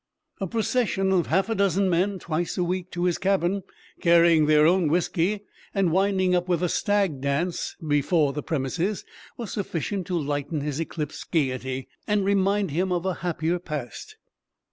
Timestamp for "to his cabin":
2.89-3.61